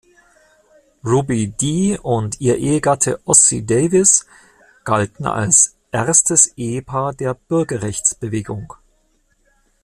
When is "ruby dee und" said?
1.05-2.41